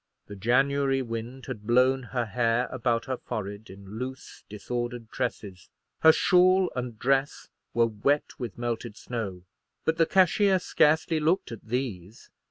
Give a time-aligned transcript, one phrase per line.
[0.25, 6.11] The January wind had blown her hair about her forehead in loose disordered tresses; her
[6.11, 9.43] shawl and dress were wet with melted snow;
[9.85, 12.31] but the cashier scarcely looked at these.